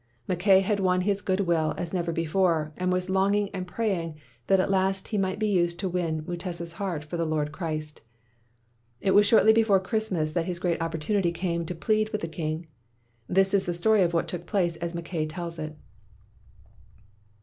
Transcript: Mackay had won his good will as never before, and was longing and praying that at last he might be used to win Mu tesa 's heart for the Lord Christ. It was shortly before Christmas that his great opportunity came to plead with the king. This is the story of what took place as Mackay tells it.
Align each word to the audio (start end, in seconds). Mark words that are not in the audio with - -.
Mackay 0.27 0.61
had 0.61 0.79
won 0.79 1.01
his 1.01 1.21
good 1.21 1.41
will 1.41 1.75
as 1.77 1.93
never 1.93 2.11
before, 2.11 2.73
and 2.75 2.91
was 2.91 3.07
longing 3.07 3.49
and 3.53 3.67
praying 3.67 4.15
that 4.47 4.59
at 4.59 4.71
last 4.71 5.09
he 5.09 5.17
might 5.19 5.37
be 5.37 5.45
used 5.45 5.77
to 5.77 5.87
win 5.87 6.23
Mu 6.27 6.35
tesa 6.35 6.65
's 6.65 6.73
heart 6.73 7.03
for 7.03 7.17
the 7.17 7.23
Lord 7.23 7.51
Christ. 7.51 8.01
It 8.99 9.11
was 9.11 9.27
shortly 9.27 9.53
before 9.53 9.79
Christmas 9.79 10.31
that 10.31 10.47
his 10.47 10.57
great 10.57 10.81
opportunity 10.81 11.31
came 11.31 11.67
to 11.67 11.75
plead 11.75 12.09
with 12.09 12.21
the 12.21 12.27
king. 12.27 12.65
This 13.27 13.53
is 13.53 13.67
the 13.67 13.75
story 13.75 14.01
of 14.01 14.11
what 14.11 14.27
took 14.27 14.47
place 14.47 14.75
as 14.77 14.95
Mackay 14.95 15.27
tells 15.27 15.59
it. 15.59 15.75